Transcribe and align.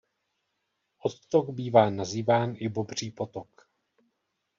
Odtok 1.05 1.49
bývá 1.49 1.89
nazýván 1.89 2.53
i 2.57 2.69
Bobří 2.69 3.11
potok. 3.11 3.67